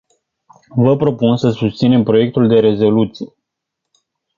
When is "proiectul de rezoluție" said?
2.03-3.33